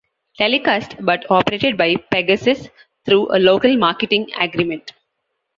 Telecast 0.39 0.95
but 1.05 1.27
operated 1.29 1.77
by 1.77 1.95
Pegasus 1.95 2.69
through 3.05 3.27
a 3.31 3.37
local 3.37 3.77
marketing 3.77 4.31
agreement. 4.33 4.93